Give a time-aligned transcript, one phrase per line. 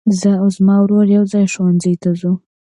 [0.19, 2.31] زه او زما ورور يوځای ښوونځي ته ځو.